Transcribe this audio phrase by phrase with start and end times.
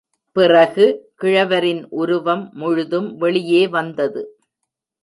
[0.35, 0.85] பிறகு
[1.15, 4.23] கிழவரின் உருவம் முழுதும் வெளியே வந்தது.